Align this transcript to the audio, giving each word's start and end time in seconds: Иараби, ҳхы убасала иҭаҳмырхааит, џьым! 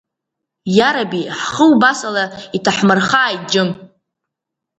Иараби, 0.77 1.23
ҳхы 1.39 1.65
убасала 1.73 2.23
иҭаҳмырхааит, 2.57 3.41
џьым! 3.51 3.69